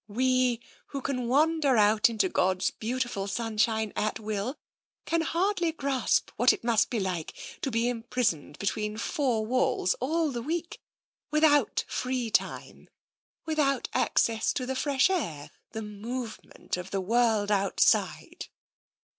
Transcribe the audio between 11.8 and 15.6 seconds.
free time, without access to the fresh air,